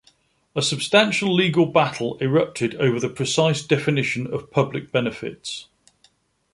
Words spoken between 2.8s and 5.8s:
over the precise definition of public benefits.